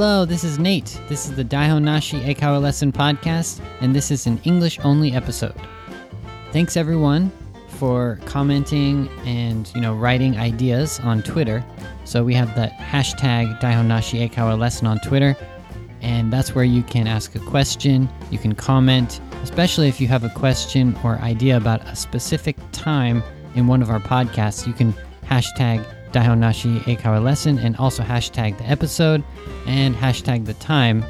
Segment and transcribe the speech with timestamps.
[0.00, 0.96] Hello, this is Nate.
[1.08, 5.60] This is the Daihon Nashi Eikaiwa Lesson Podcast, and this is an English only episode.
[6.52, 7.32] Thanks everyone
[7.66, 11.64] for commenting and you know writing ideas on Twitter.
[12.04, 15.36] So we have the hashtag Daihon Nashi Eikaiwa Lesson on Twitter,
[16.00, 20.22] and that's where you can ask a question, you can comment, especially if you have
[20.22, 23.20] a question or idea about a specific time
[23.56, 24.64] in one of our podcasts.
[24.64, 24.94] You can
[25.24, 29.22] hashtag Daihon Nashi Lesson and also hashtag the episode
[29.66, 31.04] and hashtag the time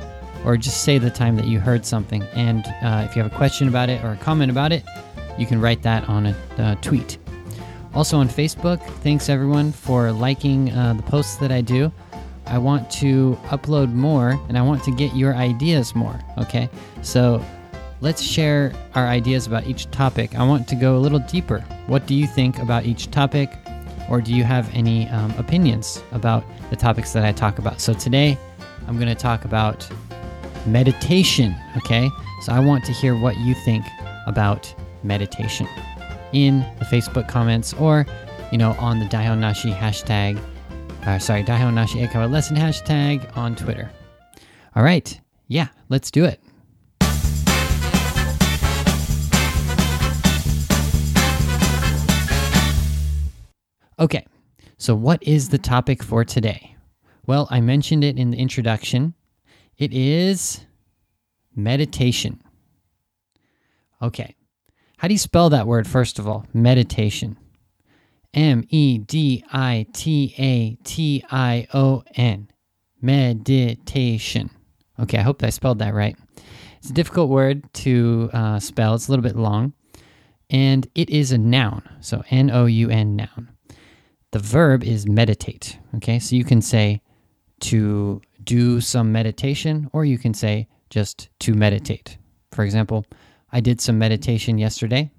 [0.45, 2.23] or just say the time that you heard something.
[2.35, 4.85] And uh, if you have a question about it or a comment about it,
[5.39, 7.19] you can write that on a uh, tweet.
[7.95, 11.93] Also on Facebook, thanks everyone for liking uh, the posts that I do.
[12.47, 16.69] I want to upload more and I want to get your ideas more, okay?
[17.03, 17.45] So
[18.01, 20.35] let's share our ideas about each topic.
[20.35, 21.61] I want to go a little deeper.
[21.87, 23.51] What do you think about each topic?
[24.09, 27.81] Or do you have any um, opinions about the topics that I talk about?
[27.81, 28.39] So today,
[28.87, 29.89] I'm going to talk about
[30.67, 32.09] meditation, okay?
[32.43, 33.85] So I want to hear what you think
[34.27, 35.67] about meditation
[36.33, 38.07] in the Facebook comments or,
[38.51, 40.41] you know, on the Daihon Nashi hashtag,
[41.05, 43.91] uh, sorry, Daihon Nashi Eikaiwa Lesson hashtag on Twitter.
[44.75, 45.19] All right,
[45.49, 46.41] yeah, let's do it.
[54.01, 54.25] Okay,
[54.77, 56.77] so what is the topic for today?
[57.27, 59.15] Well, I mentioned it in the introduction.
[59.77, 60.65] It is
[61.57, 62.41] meditation.
[64.01, 64.37] Okay,
[64.99, 66.47] how do you spell that word, first of all?
[66.55, 67.37] Meditation.
[68.35, 72.49] M E D I T A T I O N.
[73.03, 74.51] Meditation.
[75.01, 76.17] Okay, I hope I spelled that right.
[76.79, 79.73] It's a difficult word to uh, spell, it's a little bit long.
[80.51, 81.83] And it is a noun.
[82.01, 83.49] So N O U N noun.
[84.31, 85.79] The verb is meditate.
[85.97, 87.01] Okay, so you can say
[87.61, 92.19] to do some meditation, or you can say just to meditate.
[92.53, 93.05] For example,
[93.53, 95.11] I did some meditation yesterday,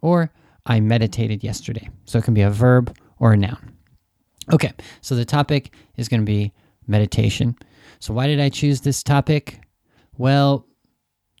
[0.00, 0.30] or
[0.64, 1.88] I meditated yesterday.
[2.04, 3.72] So it can be a verb or a noun.
[4.52, 6.52] Okay, so the topic is going to be
[6.86, 7.56] meditation.
[7.98, 9.60] So, why did I choose this topic?
[10.18, 10.66] Well,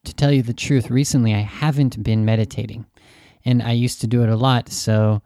[0.04, 2.86] to tell you the truth, recently I haven't been meditating,
[3.44, 4.68] and I used to do it a lot.
[4.70, 5.22] So,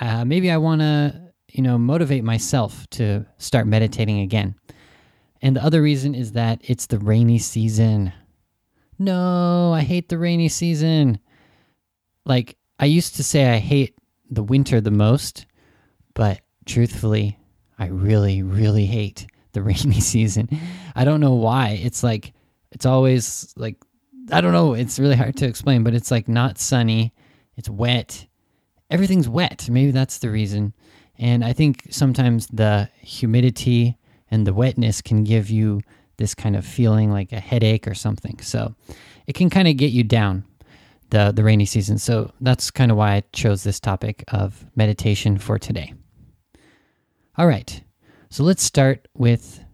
[0.00, 4.54] uh, maybe I want to, you know, motivate myself to start meditating again.
[5.42, 8.12] And the other reason is that it's the rainy season.
[8.98, 11.18] No, I hate the rainy season.
[12.24, 13.96] Like, I used to say I hate
[14.30, 15.46] the winter the most,
[16.14, 17.38] but truthfully,
[17.78, 20.48] I really, really hate the rainy season.
[20.94, 21.80] I don't know why.
[21.82, 22.32] It's like,
[22.70, 23.76] it's always like,
[24.30, 24.74] I don't know.
[24.74, 27.12] It's really hard to explain, but it's like not sunny.
[27.56, 28.26] It's wet.
[28.92, 29.68] Everything's wet.
[29.70, 30.74] Maybe that's the reason.
[31.18, 33.96] And I think sometimes the humidity
[34.30, 35.80] and the wetness can give you
[36.18, 38.38] this kind of feeling like a headache or something.
[38.40, 38.74] So
[39.26, 40.44] it can kind of get you down
[41.08, 41.96] the the rainy season.
[41.96, 45.94] So that's kind of why I chose this topic of meditation for today.
[47.38, 47.82] All right.
[48.28, 49.64] So let's start with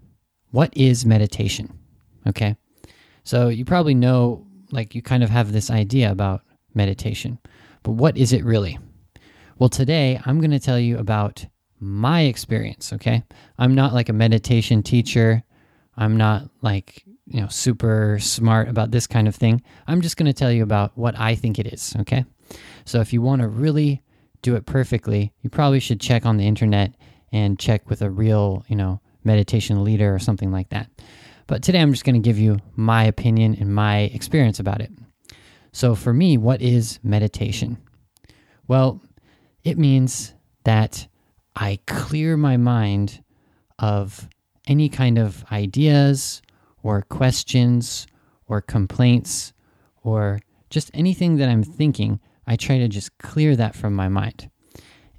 [0.51, 1.77] what is meditation?
[2.27, 2.57] Okay?
[3.25, 6.43] So you probably know like you kind of have this idea about
[6.75, 7.39] meditation.
[7.83, 8.79] But what is it really?
[9.59, 11.45] Well, today I'm going to tell you about
[11.81, 13.25] my experience, okay?
[13.59, 15.43] I'm not like a meditation teacher.
[15.97, 19.61] I'm not like, you know, super smart about this kind of thing.
[19.89, 22.25] I'm just going to tell you about what I think it is, okay?
[22.85, 24.01] So if you want to really
[24.43, 26.95] do it perfectly, you probably should check on the internet
[27.33, 30.89] and check with a real, you know, meditation leader or something like that.
[31.49, 34.93] But today I'm just going to give you my opinion and my experience about it.
[35.73, 37.79] So for me, what is meditation?
[38.69, 39.03] Well,
[39.69, 40.35] it means
[40.65, 41.07] that
[41.55, 43.23] I clear my mind
[43.79, 44.27] of
[44.67, 46.41] any kind of ideas
[46.83, 48.07] or questions
[48.47, 49.53] or complaints
[50.03, 50.41] or
[50.71, 52.19] just anything that I'm thinking.
[52.47, 54.51] I try to just clear that from my mind.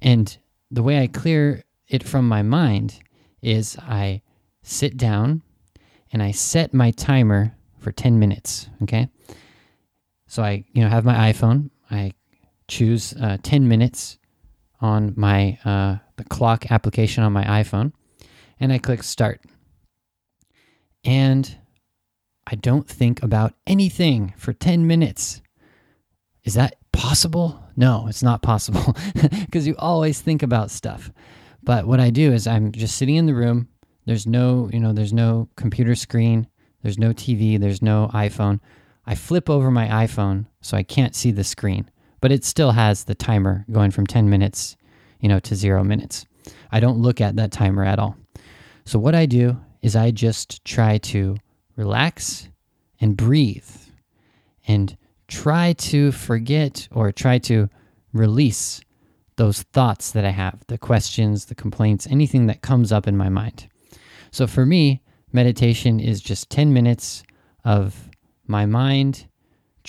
[0.02, 0.36] And
[0.68, 2.98] the way I clear it from my mind
[3.42, 4.22] is I
[4.62, 5.42] sit down
[6.12, 8.68] and I set my timer for 10 minutes.
[8.82, 9.08] Okay.
[10.26, 11.70] So I, you know, have my iPhone.
[11.88, 12.14] I
[12.66, 14.18] choose uh, 10 minutes
[14.80, 17.92] on my uh, the clock application on my iPhone,
[18.58, 19.40] and I click start.
[21.04, 21.56] And
[22.46, 25.40] I don't think about anything for 10 minutes.
[26.44, 27.62] Is that possible?
[27.76, 28.94] No, it's not possible
[29.46, 31.10] because you always think about stuff.
[31.62, 33.68] But what I do is I'm just sitting in the room.
[34.06, 36.46] There's no, you know, there's no computer screen,
[36.82, 38.60] there's no TV, there's no iPhone.
[39.06, 41.89] I flip over my iPhone so I can't see the screen,
[42.20, 44.76] but it still has the timer going from 10 minutes,
[45.20, 46.26] you know, to 0 minutes.
[46.72, 48.16] I don't look at that timer at all.
[48.84, 51.36] So what I do is I just try to
[51.76, 52.48] relax
[53.00, 53.70] and breathe
[54.66, 54.96] and
[55.28, 57.68] try to forget or try to
[58.12, 58.80] release
[59.36, 63.30] those thoughts that I have, the questions, the complaints, anything that comes up in my
[63.30, 63.68] mind.
[64.32, 65.00] So for me,
[65.32, 67.22] meditation is just 10 minutes
[67.64, 68.10] of
[68.46, 69.26] my mind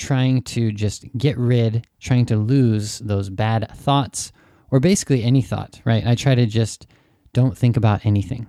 [0.01, 4.31] trying to just get rid, trying to lose those bad thoughts
[4.71, 6.05] or basically any thought, right?
[6.05, 6.87] I try to just
[7.33, 8.47] don't think about anything.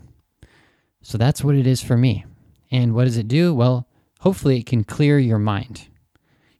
[1.03, 2.25] So that's what it is for me.
[2.71, 3.55] And what does it do?
[3.55, 3.87] Well,
[4.21, 5.89] hopefully it can clear your mind.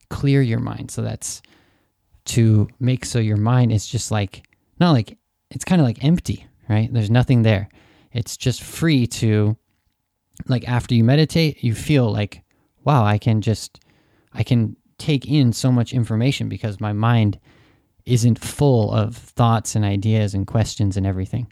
[0.09, 0.91] Clear your mind.
[0.91, 1.41] So that's
[2.25, 4.47] to make so your mind is just like,
[4.79, 5.17] not like,
[5.49, 6.93] it's kind of like empty, right?
[6.93, 7.69] There's nothing there.
[8.11, 9.57] It's just free to,
[10.47, 12.43] like, after you meditate, you feel like,
[12.83, 13.79] wow, I can just,
[14.33, 17.37] I can take in so much information because my mind
[18.05, 21.51] isn't full of thoughts and ideas and questions and everything.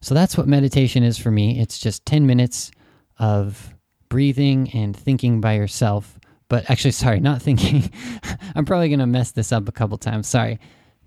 [0.00, 1.60] So that's what meditation is for me.
[1.60, 2.72] It's just 10 minutes
[3.18, 3.74] of
[4.08, 6.18] breathing and thinking by yourself.
[6.48, 7.90] But actually, sorry, not thinking.
[8.56, 10.26] I'm probably going to mess this up a couple times.
[10.26, 10.58] Sorry.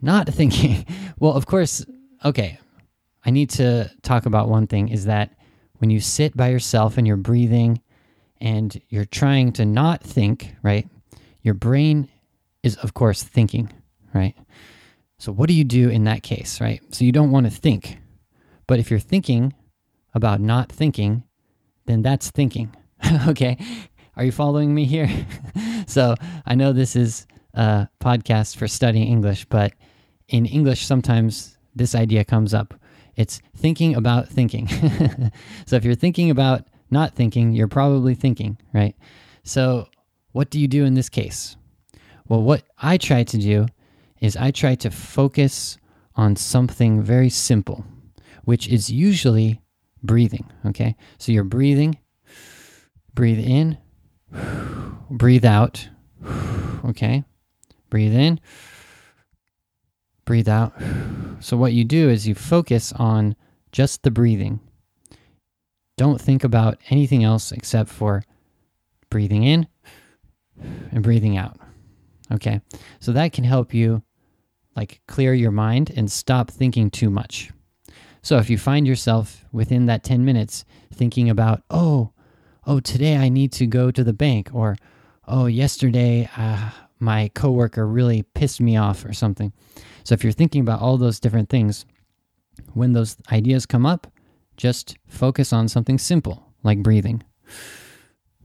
[0.01, 0.85] Not thinking.
[1.19, 1.85] Well, of course,
[2.23, 2.59] okay.
[3.25, 5.35] I need to talk about one thing is that
[5.77, 7.81] when you sit by yourself and you're breathing
[8.39, 10.87] and you're trying to not think, right?
[11.41, 12.09] Your brain
[12.63, 13.71] is, of course, thinking,
[14.13, 14.35] right?
[15.17, 16.81] So, what do you do in that case, right?
[16.93, 17.97] So, you don't want to think.
[18.67, 19.53] But if you're thinking
[20.13, 21.23] about not thinking,
[21.85, 22.75] then that's thinking.
[23.27, 23.57] okay.
[24.15, 25.09] Are you following me here?
[25.87, 26.15] so
[26.45, 29.73] I know this is a podcast for studying English, but
[30.27, 32.73] in English, sometimes this idea comes up.
[33.15, 34.67] It's thinking about thinking.
[35.65, 38.95] so if you're thinking about not thinking, you're probably thinking, right?
[39.43, 39.87] So
[40.31, 41.57] what do you do in this case?
[42.27, 43.67] Well, what I try to do
[44.19, 45.77] is I try to focus
[46.15, 47.85] on something very simple
[48.43, 49.61] which is usually
[50.03, 50.49] breathing.
[50.65, 50.95] Okay.
[51.17, 51.97] So you're breathing,
[53.13, 53.77] breathe in,
[55.09, 55.89] breathe out.
[56.85, 57.23] Okay.
[57.89, 58.39] Breathe in,
[60.25, 60.73] breathe out.
[61.39, 63.35] So what you do is you focus on
[63.71, 64.59] just the breathing.
[65.97, 68.23] Don't think about anything else except for
[69.09, 69.67] breathing in
[70.91, 71.57] and breathing out.
[72.31, 72.61] Okay.
[72.99, 74.03] So that can help you
[74.75, 77.51] like clear your mind and stop thinking too much.
[78.21, 80.63] So if you find yourself within that 10 minutes
[80.93, 82.11] thinking about, oh,
[82.65, 84.77] oh, today I need to go to the bank, or
[85.27, 86.69] oh, yesterday uh,
[86.99, 89.51] my coworker really pissed me off, or something.
[90.03, 91.85] So if you're thinking about all those different things,
[92.73, 94.07] when those ideas come up,
[94.55, 97.23] just focus on something simple like breathing.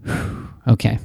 [0.68, 0.98] okay.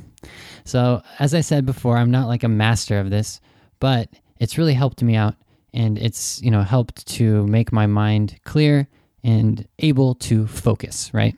[0.71, 3.41] So, as I said before, I'm not like a master of this,
[3.81, 4.07] but
[4.39, 5.35] it's really helped me out
[5.73, 8.87] and it's you know helped to make my mind clear
[9.21, 11.35] and able to focus right?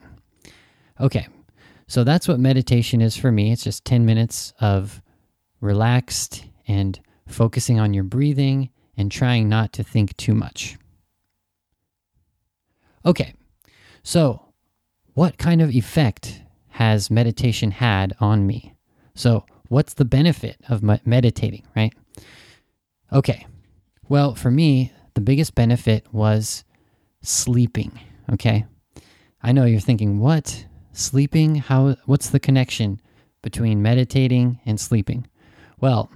[0.99, 1.25] Okay
[1.87, 3.51] so that's what meditation is for me.
[3.51, 5.01] It's just 10 minutes of
[5.61, 10.77] relaxed and focusing on your breathing and trying not to think too much.
[13.03, 13.33] Okay
[14.03, 14.53] so
[15.15, 18.72] what kind of effect has meditation had on me
[19.15, 21.93] so what's the benefit of meditating right
[23.11, 23.45] okay
[24.09, 26.63] well, for me, the biggest benefit was
[27.21, 27.99] sleeping.
[28.31, 28.65] Okay.
[29.41, 30.65] I know you're thinking, what?
[30.91, 31.55] Sleeping?
[31.55, 33.01] How what's the connection
[33.41, 35.27] between meditating and sleeping?
[35.79, 36.11] Well,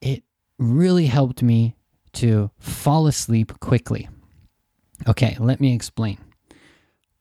[0.00, 0.22] it
[0.58, 1.76] really helped me
[2.14, 4.08] to fall asleep quickly.
[5.06, 6.18] Okay, let me explain.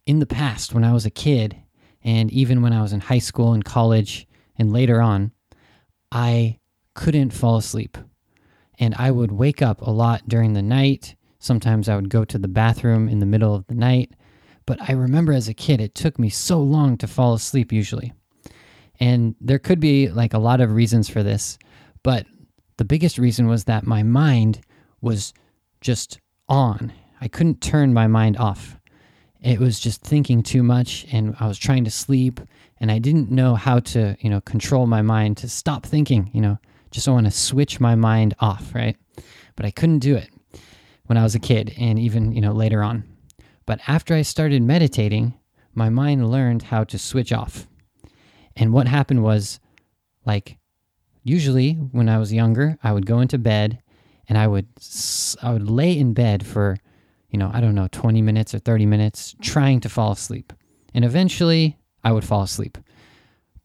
[0.06, 1.58] In the past, when I was a kid,
[2.04, 4.27] and even when I was in high school and college
[4.58, 5.32] and later on,
[6.12, 6.60] I
[6.94, 7.98] couldn't fall asleep
[8.80, 11.16] and I would wake up a lot during the night.
[11.40, 14.12] Sometimes I would go to the bathroom in the middle of the night.
[14.66, 18.14] But I remember as a kid, it took me so long to fall asleep usually.
[19.00, 21.58] And there could be like a lot of reasons for this,
[22.04, 22.26] but
[22.78, 24.62] the biggest reason was that my mind
[25.02, 25.34] was
[25.82, 26.92] just on.
[27.22, 28.78] I couldn't turn my mind off.
[29.42, 32.40] It was just thinking too much and I was trying to sleep
[32.80, 36.42] and I didn't know how to, you know, control my mind to stop thinking, you
[36.42, 36.58] know
[36.92, 38.98] just want to switch my mind off, right?
[39.56, 40.30] But I couldn't do it
[41.06, 43.04] when I was a kid and even, you know, later on.
[43.66, 45.34] But after I started meditating,
[45.74, 47.68] my mind learned how to switch off.
[48.56, 49.60] And what happened was
[50.26, 50.58] like
[51.24, 53.82] usually when I was younger, I would go into bed
[54.30, 54.68] and I would
[55.42, 56.78] I would lay in bed for,
[57.30, 60.54] you know, I don't know, 20 minutes or 30 minutes trying to fall asleep.
[60.94, 62.78] And eventually I would fall asleep.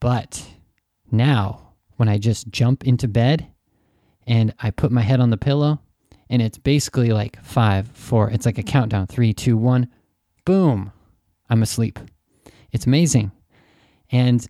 [0.00, 0.44] But
[1.10, 3.46] now when I just jump into bed
[4.26, 5.80] and I put my head on the pillow
[6.28, 9.88] and it's basically like five, four, it's like a countdown three, two, one,
[10.44, 10.92] boom,
[11.48, 11.98] I'm asleep.
[12.72, 13.30] It's amazing.
[14.10, 14.46] And,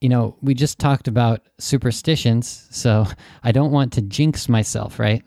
[0.00, 3.06] you know, we just talked about superstitions, so
[3.42, 5.22] I don't want to jinx myself, right?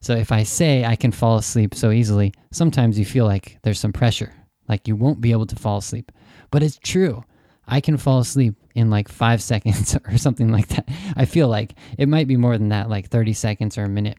[0.00, 3.80] So if I say I can fall asleep so easily, sometimes you feel like there's
[3.80, 4.32] some pressure,
[4.68, 6.12] like you won't be able to fall asleep.
[6.50, 7.24] But it's true.
[7.66, 10.88] I can fall asleep in like five seconds or something like that.
[11.16, 14.18] I feel like it might be more than that, like 30 seconds or a minute.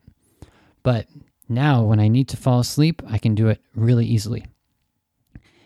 [0.84, 1.08] But
[1.50, 4.46] now, when I need to fall asleep, I can do it really easily.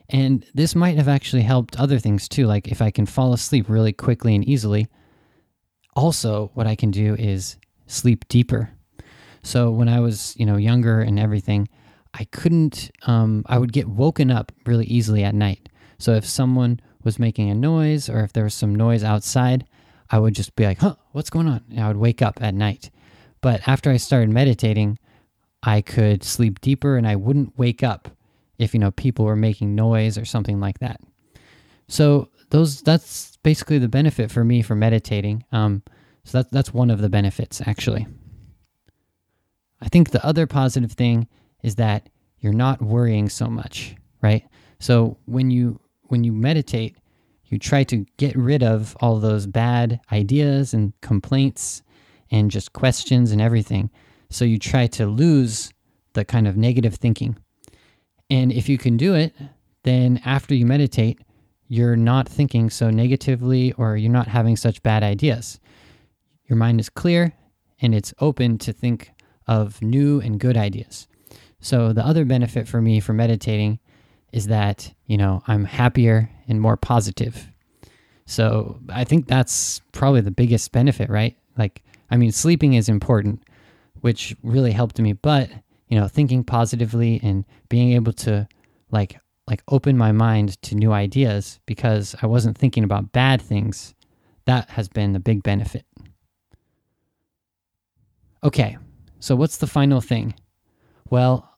[0.09, 2.45] And this might have actually helped other things too.
[2.45, 4.87] Like if I can fall asleep really quickly and easily,
[5.95, 7.57] also what I can do is
[7.87, 8.71] sleep deeper.
[9.43, 11.69] So when I was, you know, younger and everything,
[12.13, 15.69] I couldn't, um, I would get woken up really easily at night.
[15.97, 19.65] So if someone was making a noise or if there was some noise outside,
[20.09, 21.63] I would just be like, huh, what's going on?
[21.69, 22.89] And I would wake up at night.
[23.39, 24.99] But after I started meditating,
[25.63, 28.09] I could sleep deeper and I wouldn't wake up
[28.57, 30.99] if, you know, people were making noise or something like that.
[31.87, 35.45] So those that's basically the benefit for me for meditating.
[35.51, 35.83] Um,
[36.23, 38.07] so that's that's one of the benefits actually.
[39.81, 41.27] I think the other positive thing
[41.63, 44.43] is that you're not worrying so much, right?
[44.79, 46.97] So when you when you meditate,
[47.45, 51.83] you try to get rid of all those bad ideas and complaints
[52.31, 53.89] and just questions and everything.
[54.29, 55.71] So you try to lose
[56.13, 57.37] the kind of negative thinking.
[58.29, 59.33] And if you can do it,
[59.83, 61.19] then after you meditate,
[61.67, 65.59] you're not thinking so negatively or you're not having such bad ideas.
[66.45, 67.33] Your mind is clear
[67.81, 69.11] and it's open to think
[69.47, 71.07] of new and good ideas.
[71.61, 73.79] So the other benefit for me for meditating
[74.33, 77.47] is that, you know, I'm happier and more positive.
[78.25, 81.37] So I think that's probably the biggest benefit, right?
[81.57, 83.43] Like, I mean, sleeping is important,
[84.01, 85.49] which really helped me, but,
[85.87, 88.47] you know, thinking positively and being able to,
[88.89, 93.93] like, like open my mind to new ideas because I wasn't thinking about bad things.
[94.45, 95.85] That has been the big benefit.
[98.43, 98.77] Okay,
[99.19, 100.33] so what's the final thing?
[101.09, 101.50] Well,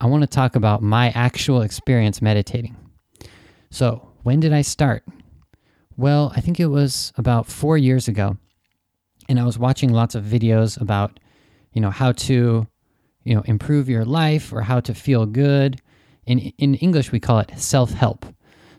[0.00, 2.76] I want to talk about my actual experience meditating.
[3.70, 5.04] So, when did I start?
[5.96, 8.36] Well, I think it was about four years ago.
[9.28, 11.18] And I was watching lots of videos about,
[11.72, 12.66] you know, how to,
[13.24, 15.82] you know, improve your life or how to feel good.
[16.26, 18.24] In, in English, we call it self help.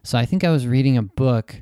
[0.04, 1.62] So I think I was reading a book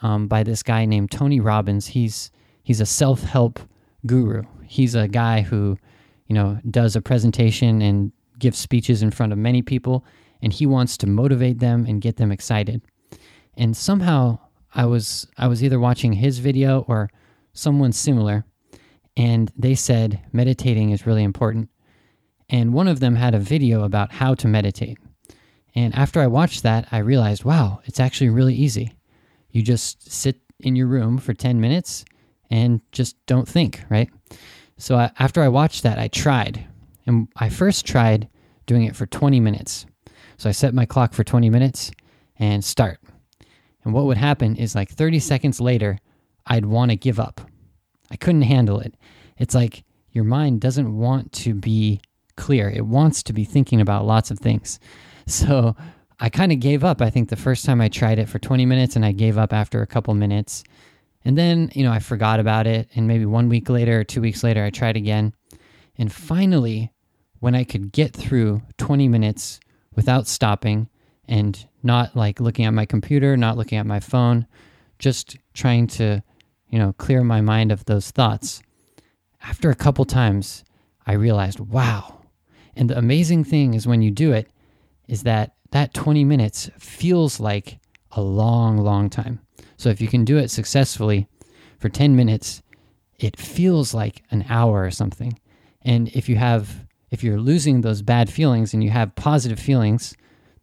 [0.00, 1.88] um, by this guy named Tony Robbins.
[1.88, 2.30] He's
[2.62, 3.58] he's a self help
[4.06, 4.44] guru.
[4.66, 5.76] He's a guy who,
[6.26, 10.04] you know, does a presentation and gives speeches in front of many people,
[10.42, 12.82] and he wants to motivate them and get them excited.
[13.56, 14.40] And somehow
[14.74, 17.08] I was I was either watching his video or
[17.52, 18.44] someone similar,
[19.16, 21.70] and they said meditating is really important.
[22.48, 24.98] And one of them had a video about how to meditate.
[25.74, 28.92] And after I watched that, I realized, wow, it's actually really easy.
[29.50, 32.04] You just sit in your room for 10 minutes
[32.50, 34.10] and just don't think, right?
[34.76, 36.66] So I, after I watched that, I tried.
[37.06, 38.28] And I first tried
[38.66, 39.86] doing it for 20 minutes.
[40.36, 41.90] So I set my clock for 20 minutes
[42.38, 42.98] and start.
[43.84, 45.98] And what would happen is like 30 seconds later,
[46.46, 47.40] I'd want to give up.
[48.10, 48.94] I couldn't handle it.
[49.38, 52.00] It's like your mind doesn't want to be
[52.36, 54.78] clear, it wants to be thinking about lots of things.
[55.24, 55.76] So
[56.18, 57.00] I kind of gave up.
[57.00, 59.52] I think the first time I tried it for 20 minutes and I gave up
[59.52, 60.62] after a couple minutes.
[61.24, 62.88] And then, you know, I forgot about it.
[62.94, 65.32] And maybe one week later or two weeks later, I tried again.
[65.96, 66.91] And finally,
[67.42, 69.58] when I could get through 20 minutes
[69.96, 70.88] without stopping
[71.26, 74.46] and not like looking at my computer, not looking at my phone,
[75.00, 76.22] just trying to,
[76.68, 78.62] you know, clear my mind of those thoughts.
[79.40, 80.62] After a couple times,
[81.04, 82.20] I realized, wow.
[82.76, 84.48] And the amazing thing is when you do it,
[85.08, 87.80] is that that 20 minutes feels like
[88.12, 89.40] a long, long time.
[89.76, 91.26] So if you can do it successfully
[91.80, 92.62] for 10 minutes,
[93.18, 95.40] it feels like an hour or something.
[95.84, 100.16] And if you have if you're losing those bad feelings and you have positive feelings,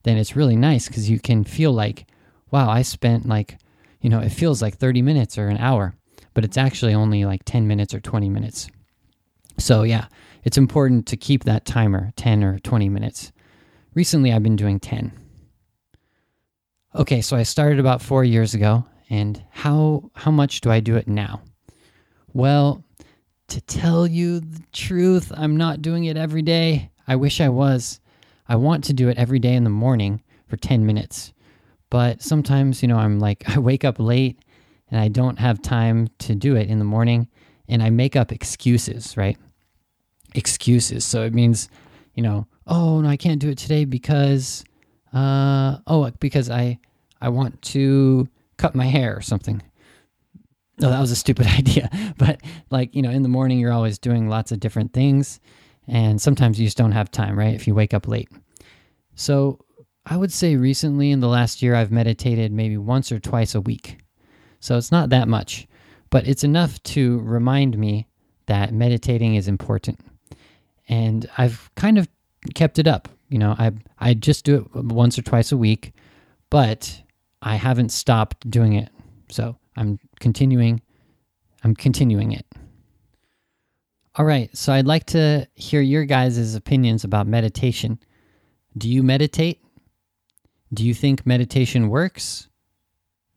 [0.03, 2.07] then it's really nice because you can feel like,
[2.49, 3.59] wow, I spent like,
[4.01, 5.93] you know, it feels like 30 minutes or an hour,
[6.33, 8.67] but it's actually only like 10 minutes or 20 minutes.
[9.59, 10.07] So, yeah,
[10.43, 13.31] it's important to keep that timer 10 or 20 minutes.
[13.93, 15.11] Recently, I've been doing 10.
[16.95, 20.95] Okay, so I started about four years ago, and how how much do I do
[20.95, 21.41] it now?
[22.33, 22.83] Well,
[23.49, 26.91] to tell you the truth, I'm not doing it every day.
[27.07, 27.99] I wish I was.
[28.47, 31.33] I want to do it every day in the morning for 10 minutes.
[31.89, 34.39] But sometimes, you know, I'm like, I wake up late
[34.91, 37.27] and I don't have time to do it in the morning
[37.67, 39.37] and I make up excuses, right?
[40.35, 41.05] Excuses.
[41.05, 41.69] So it means,
[42.13, 44.63] you know, oh, no, I can't do it today because,
[45.13, 46.79] uh, oh, because I,
[47.21, 48.27] I want to
[48.57, 49.61] cut my hair or something.
[50.79, 51.89] No, that was a stupid idea.
[52.17, 55.39] But like, you know, in the morning, you're always doing lots of different things.
[55.87, 57.53] And sometimes you just don't have time, right?
[57.53, 58.29] If you wake up late.
[59.15, 59.59] So
[60.05, 63.61] I would say recently in the last year, I've meditated maybe once or twice a
[63.61, 63.97] week.
[64.59, 65.67] So it's not that much,
[66.09, 68.07] but it's enough to remind me
[68.45, 69.99] that meditating is important.
[70.87, 72.07] And I've kind of
[72.55, 73.07] kept it up.
[73.29, 75.93] You know, I I just do it once or twice a week,
[76.49, 77.01] but
[77.41, 78.89] I haven't stopped doing it.
[79.29, 80.81] So I'm continuing
[81.63, 82.45] I'm continuing it.
[84.15, 87.99] All right, so I'd like to hear your guys' opinions about meditation.
[88.77, 89.61] Do you meditate?
[90.73, 92.47] Do you think meditation works?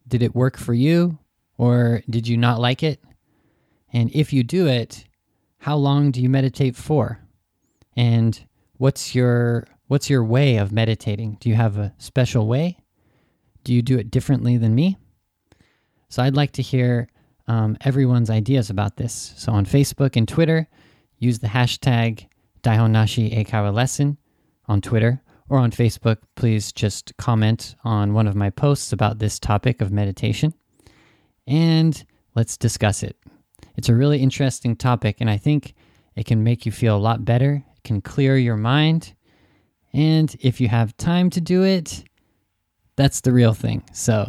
[0.06, 1.18] Did it work for you
[1.56, 3.02] or did you not like it?
[3.92, 5.04] And if you do it,
[5.58, 7.20] how long do you meditate for?
[7.96, 8.44] And
[8.78, 11.38] what's your what's your way of meditating?
[11.40, 12.78] Do you have a special way?
[13.64, 14.96] Do you do it differently than me?
[16.12, 17.08] So I'd like to hear
[17.48, 19.32] um, everyone's ideas about this.
[19.38, 20.68] So on Facebook and Twitter,
[21.16, 22.26] use the hashtag
[22.62, 24.18] Daihon Nashi Eikaiwa Lesson
[24.66, 29.38] on Twitter or on Facebook, please just comment on one of my posts about this
[29.38, 30.52] topic of meditation
[31.46, 32.04] and
[32.34, 33.16] let's discuss it.
[33.78, 35.72] It's a really interesting topic, and I think
[36.14, 39.14] it can make you feel a lot better, it can clear your mind,
[39.94, 42.04] and if you have time to do it,
[42.96, 43.82] that's the real thing.
[43.94, 44.26] So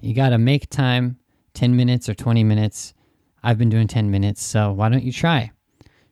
[0.00, 1.16] you got to make time
[1.54, 2.94] 10 minutes or 20 minutes.
[3.42, 5.52] I've been doing 10 minutes, so why don't you try?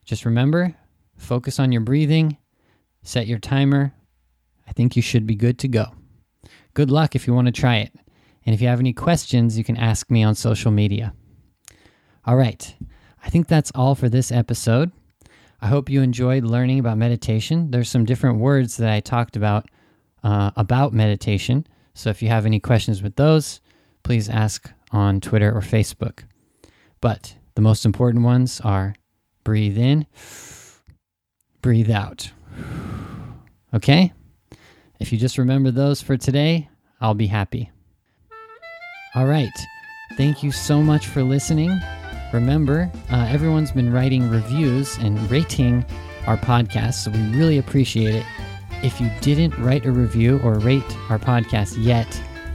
[0.05, 0.75] Just remember
[1.17, 2.37] focus on your breathing,
[3.03, 3.93] set your timer,
[4.67, 5.93] I think you should be good to go.
[6.73, 7.93] Good luck if you want to try it.
[8.45, 11.13] And if you have any questions, you can ask me on social media.
[12.25, 12.75] All right,
[13.23, 14.91] I think that's all for this episode.
[15.61, 17.69] I hope you enjoyed learning about meditation.
[17.69, 19.67] There's some different words that I talked about
[20.23, 21.67] uh, about meditation.
[21.93, 23.61] So if you have any questions with those,
[24.03, 26.23] please ask on Twitter or Facebook.
[26.99, 28.95] But the most important ones are
[29.43, 30.05] breathe in,
[31.61, 32.31] breathe out.
[33.73, 34.13] Okay?
[34.99, 37.71] If you just remember those for today, I'll be happy.
[39.15, 39.49] All right.
[40.15, 41.79] Thank you so much for listening.
[42.33, 45.85] Remember, uh, everyone's been writing reviews and rating
[46.27, 48.25] our podcast, so we really appreciate it.
[48.83, 52.07] If you didn't write a review or rate our podcast yet,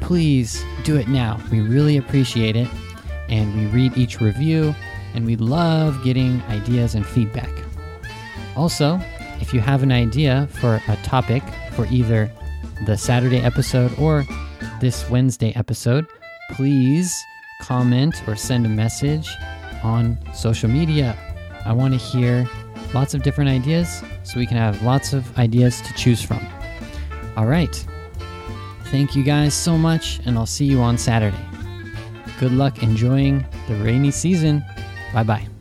[0.07, 1.37] please do it now.
[1.51, 2.69] We really appreciate it.
[3.29, 4.73] And we read each review,
[5.15, 7.51] and we love getting ideas and feedback.
[8.55, 9.01] Also,
[9.41, 11.43] if you have an idea for a topic
[11.73, 12.31] for either
[12.87, 14.25] the Saturday episode or
[14.81, 16.07] this Wednesday episode,
[16.53, 17.13] please
[17.63, 19.29] comment or send a message
[19.83, 21.19] on social media.
[21.65, 22.49] I want to hear
[22.95, 26.47] lots of different ideas so we can have lots of ideas to choose from.
[27.37, 27.85] All right.
[28.91, 31.45] Thank you guys so much, and I'll see you on Saturday.
[32.39, 34.65] Good luck enjoying the rainy season.
[35.13, 35.56] Bye bye.